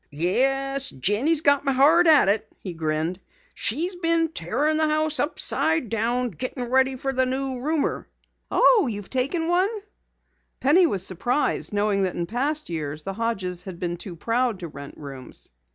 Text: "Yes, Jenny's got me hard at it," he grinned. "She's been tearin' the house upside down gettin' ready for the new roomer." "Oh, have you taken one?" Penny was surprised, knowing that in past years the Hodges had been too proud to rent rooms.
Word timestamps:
"Yes, 0.09 0.89
Jenny's 0.89 1.41
got 1.41 1.63
me 1.63 1.71
hard 1.73 2.07
at 2.07 2.27
it," 2.27 2.51
he 2.63 2.73
grinned. 2.73 3.19
"She's 3.53 3.95
been 3.95 4.29
tearin' 4.29 4.77
the 4.77 4.87
house 4.89 5.19
upside 5.19 5.89
down 5.89 6.31
gettin' 6.31 6.71
ready 6.71 6.95
for 6.95 7.13
the 7.13 7.27
new 7.27 7.59
roomer." 7.61 8.07
"Oh, 8.49 8.81
have 8.87 8.89
you 8.89 9.03
taken 9.03 9.47
one?" 9.47 9.69
Penny 10.59 10.87
was 10.87 11.05
surprised, 11.05 11.71
knowing 11.71 12.01
that 12.01 12.15
in 12.15 12.25
past 12.25 12.67
years 12.67 13.03
the 13.03 13.13
Hodges 13.13 13.61
had 13.65 13.79
been 13.79 13.95
too 13.95 14.15
proud 14.15 14.61
to 14.61 14.67
rent 14.67 14.95
rooms. 14.97 15.51